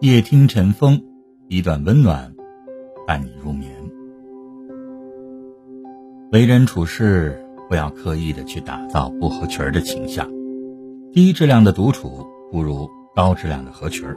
[0.00, 1.02] 夜听晨风，
[1.48, 2.32] 一段温暖
[3.04, 3.68] 伴你入眠。
[6.30, 10.30] 为人处事，不要刻意的去打造不合群儿的倾向。
[11.12, 14.16] 低质量的独处不如高质量的合群儿。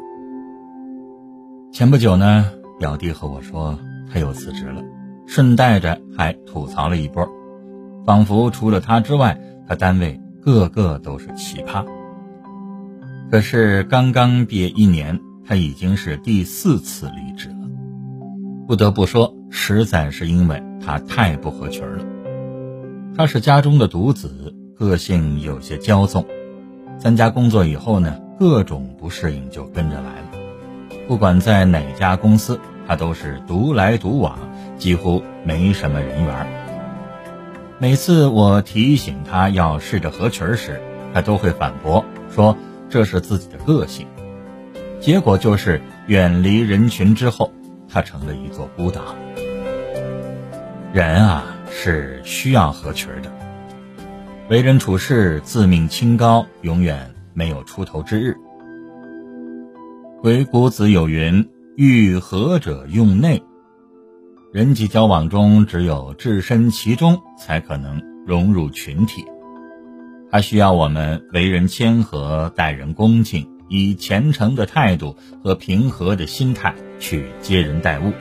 [1.72, 2.46] 前不久呢，
[2.78, 3.80] 表弟和我说
[4.14, 4.84] 他又辞职了，
[5.26, 7.28] 顺带着还吐槽了一波，
[8.06, 9.36] 仿佛除了他之外，
[9.68, 11.84] 他单位个个都是奇葩。
[13.32, 15.20] 可是刚刚毕业一年。
[15.46, 17.70] 他已经是第四次离职了，
[18.68, 22.06] 不得不说，实在是因为他太不合群了。
[23.18, 26.26] 他是家中的独子，个性有些骄纵。
[26.98, 30.32] 参加工作以后呢，各种不适应就跟着来了。
[31.08, 34.38] 不管在哪家公司，他都是独来独往，
[34.78, 36.48] 几乎没什么人缘。
[37.80, 40.80] 每次我提醒他要试着合群时，
[41.14, 42.56] 他都会反驳说
[42.90, 44.08] 这是自己的个性。
[45.02, 47.52] 结果就是远离人群之后，
[47.90, 49.02] 他成了一座孤岛。
[50.94, 53.32] 人啊，是需要合群的。
[54.48, 58.38] 为人处事，自命清高，永远没有出头之日。
[60.22, 63.42] 鬼谷子有云：“欲合者用内。”
[64.54, 69.26] 人际交往中，只有置身其中，才可能融入群体。
[70.30, 73.50] 他需要我们为人谦和，待人恭敬。
[73.72, 78.12] 以虔诚的态度和平和的心态去接人待物。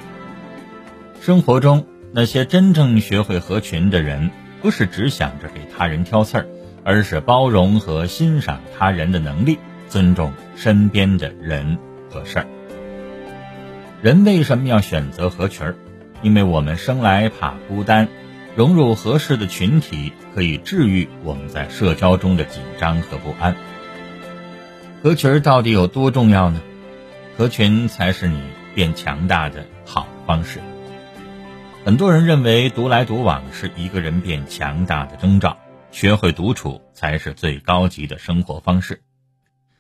[1.21, 4.31] 生活中那些真正学会合群的人，
[4.63, 6.47] 不是只想着给他人挑刺儿，
[6.85, 11.79] 而是包容和欣赏他人的能力，尊重身边的人
[12.09, 12.47] 和事儿。
[14.03, 15.75] 人为什么要选择合群儿？
[16.23, 18.07] 因为我们生来怕孤单，
[18.55, 23.57] 融入合适的群体可以治愈我们在社交中的紧张和不安。
[25.03, 26.61] 合群到底有多重要呢？
[27.39, 28.39] 合群才是你
[28.75, 30.61] 变强大的好方式。
[31.87, 35.57] 很多人认为独来独往是一个人变强大的征兆，
[35.91, 39.01] 学会独处才是最高级的生活方式。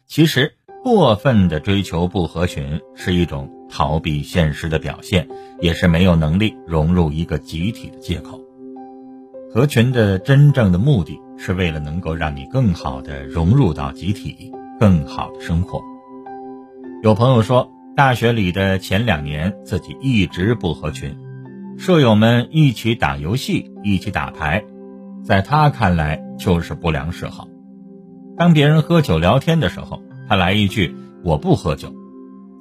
[0.06, 5.28] 其实，过分的追求不合群是一种逃避现实的表现，
[5.60, 8.40] 也是没有能力融入一个集体的借口。
[9.52, 14.50] 合群的真正的目的是为了能够让你更好的融入到集体。
[14.80, 15.82] 更好的生活。
[17.02, 21.14] 有朋友说，大学里的前两年自己一直不合群，
[21.76, 24.64] 舍友们一起打游戏，一起打牌，
[25.22, 27.46] 在他看来就是不良嗜好。
[28.38, 31.90] 当别人喝酒聊天的时候，他来一句“我不喝酒”；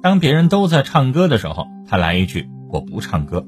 [0.02, 3.46] 当别人都在唱歌的时候，他来一句“我不唱歌”。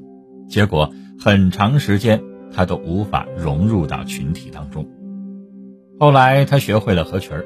[0.49, 4.89] 结果很长时间他都无法融入到群体当中。
[5.99, 7.45] 后来他学会了合群儿。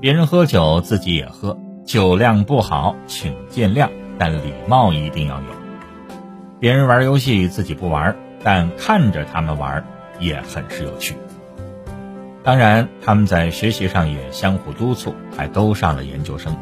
[0.00, 5.46] 别人喝酒，自己也喝，酒量不好，请见谅，但礼貌一定要有。
[6.58, 9.84] 别人玩游戏，自己不玩，但看着他们玩
[10.18, 11.16] 也很是有趣。
[12.42, 16.56] 当然，他们在学习上也相互督促，还都上了研究生。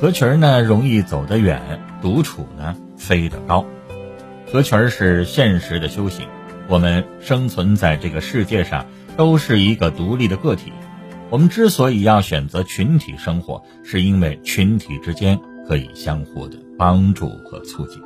[0.00, 1.58] 合群儿呢，容易走得远；
[2.00, 3.64] 独处呢，飞得高。
[4.52, 6.28] 合群儿是现实的修行。
[6.68, 10.72] 我们生存在这个世界上，都是一个独立的个体。
[11.32, 18.02] 我们之所以要选择群体生活，是因为群体之间可以相互的帮助和促进，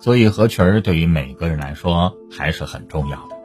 [0.00, 3.36] 所以合群儿对于每个人来说还是很重要的。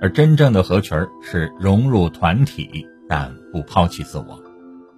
[0.00, 4.40] 而真正的合群儿是融入团体，但不抛弃自我，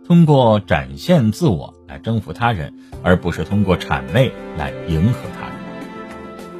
[0.06, 5.56] 通过展现自我来征服他人，而不是通过谄媚来迎合他人。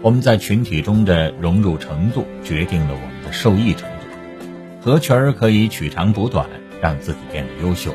[0.01, 3.94] 我们在群体中的融入程度，决定了我们的受益程度。
[4.85, 6.47] 合群儿可以取长补短，
[6.83, 7.93] 让自己变得优秀；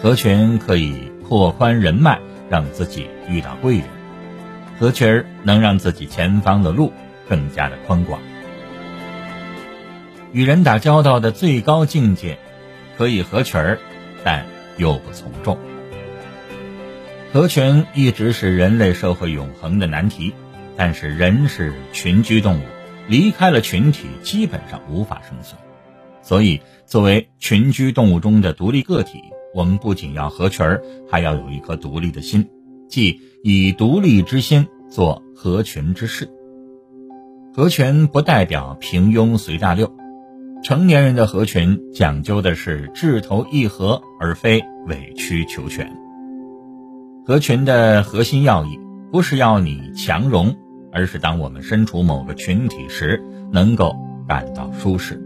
[0.00, 2.18] 合群可以拓宽人脉，
[2.48, 3.84] 让自己遇到贵人；
[4.80, 6.90] 合群儿能让自己前方的路
[7.28, 8.18] 更加的宽广。
[10.32, 12.38] 与人打交道的最高境界，
[12.96, 13.78] 可以合群儿，
[14.24, 14.46] 但
[14.78, 15.58] 又不从众。
[17.30, 20.32] 合群一直是人类社会永恒的难题，
[20.78, 22.62] 但是人是群居动物，
[23.06, 25.60] 离开了群体，基本上无法生存。
[26.26, 29.20] 所以，作为群居动物中的独立个体，
[29.54, 32.48] 我们不仅要合群儿，还要有一颗独立的心，
[32.88, 36.28] 即以独立之心做合群之事。
[37.54, 39.94] 合群不代表平庸随大流，
[40.64, 45.96] 成年人的合群讲究的是志投意合，而非委曲求全。
[47.24, 48.80] 合群的核心要义
[49.12, 50.56] 不是要你强融，
[50.90, 53.22] 而是当我们身处某个群体时，
[53.52, 53.94] 能够
[54.26, 55.22] 感到舒适。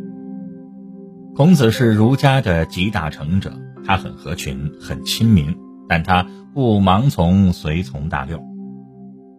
[1.40, 3.50] 孔子是儒家的集大成者，
[3.86, 5.56] 他很合群，很亲民，
[5.88, 8.42] 但他不盲从随从大流。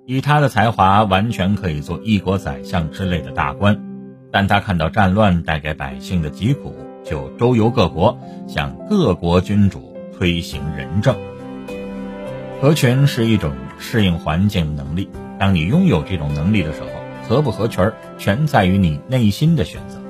[0.08, 3.80] 以他的才华，完全可以做一国宰相之类的大官，
[4.32, 6.76] 但他看到战乱带给百姓的疾苦，
[7.06, 11.16] 就周游各国，向各国君主推行仁政。
[12.60, 15.08] 合群是一种适应环境能力，
[15.38, 16.88] 当你拥有这种能力的时候，
[17.30, 20.01] 合不合群儿全在于你内心的选择。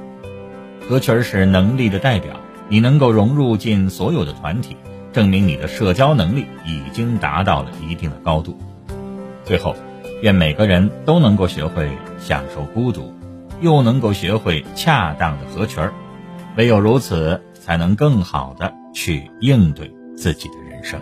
[0.88, 2.39] 合群儿是能力的代表，
[2.69, 4.78] 你能够融入进所有的团体，
[5.13, 8.57] 证明你的社交能力已经达到了一定的高度。
[9.45, 9.75] 最后。
[10.22, 11.89] 愿每个人都能够学会
[12.19, 13.12] 享受孤独，
[13.60, 15.92] 又能够学会恰当的合群儿，
[16.57, 21.01] 唯有如此，才能更好的去应对自己的人生。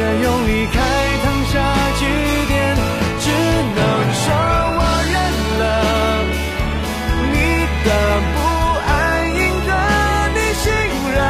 [0.00, 0.80] 却用离开
[1.22, 1.52] 烫下
[1.98, 2.06] 句
[2.48, 2.74] 点，
[3.20, 3.24] 只
[3.76, 3.78] 能
[4.14, 4.24] 说
[4.78, 4.80] 我
[5.12, 5.14] 认
[5.60, 5.62] 了。
[7.30, 7.36] 你
[7.84, 7.88] 的
[8.32, 8.36] 不
[8.88, 8.90] 安
[9.28, 9.70] 赢得
[10.32, 10.64] 你信
[11.12, 11.20] 任，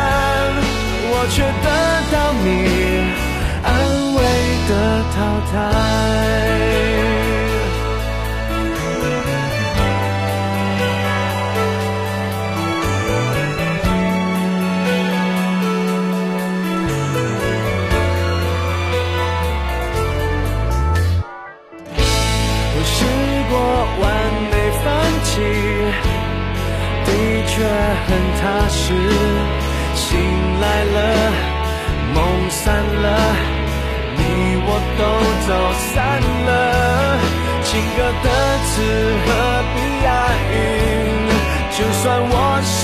[1.11, 1.69] 我却得
[2.13, 2.47] 到你
[3.65, 3.69] 安
[4.15, 4.19] 慰
[4.69, 4.73] 的
[5.17, 5.19] 淘
[5.51, 6.00] 汰。
[27.61, 28.09] 却很
[28.41, 28.95] 踏实，
[29.95, 30.09] 醒
[30.63, 30.97] 来了，
[32.15, 32.19] 梦
[32.49, 33.07] 散了，
[34.17, 34.21] 你
[34.65, 35.01] 我都
[35.47, 35.49] 走
[35.93, 35.95] 散
[36.47, 36.49] 了。
[37.63, 37.69] 情
[37.99, 38.29] 歌的
[38.65, 38.73] 词
[39.27, 39.29] 何
[39.75, 39.77] 必
[40.07, 40.09] 押
[40.55, 40.57] 韵？
[41.77, 42.79] 就算我是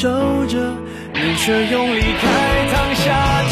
[0.00, 0.08] 守
[0.46, 0.56] 着，
[1.12, 3.49] 你却用离开烫下。